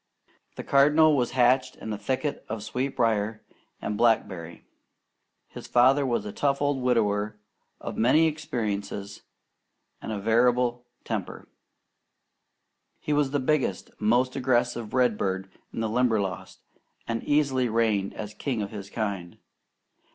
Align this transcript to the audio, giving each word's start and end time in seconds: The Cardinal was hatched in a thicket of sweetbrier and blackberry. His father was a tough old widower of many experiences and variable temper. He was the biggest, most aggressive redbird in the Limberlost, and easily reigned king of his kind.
The 0.55 0.63
Cardinal 0.63 1.15
was 1.15 1.29
hatched 1.37 1.75
in 1.75 1.93
a 1.93 1.97
thicket 1.99 2.43
of 2.49 2.63
sweetbrier 2.63 3.43
and 3.79 3.99
blackberry. 3.99 4.65
His 5.49 5.67
father 5.67 6.07
was 6.07 6.25
a 6.25 6.31
tough 6.31 6.59
old 6.59 6.81
widower 6.81 7.37
of 7.79 7.99
many 7.99 8.25
experiences 8.25 9.21
and 10.01 10.19
variable 10.23 10.87
temper. 11.03 11.47
He 12.99 13.13
was 13.13 13.29
the 13.29 13.39
biggest, 13.39 13.91
most 14.01 14.35
aggressive 14.35 14.95
redbird 14.95 15.51
in 15.71 15.81
the 15.81 15.87
Limberlost, 15.89 16.63
and 17.07 17.23
easily 17.23 17.69
reigned 17.69 18.15
king 18.39 18.63
of 18.63 18.71
his 18.71 18.89
kind. 18.89 19.37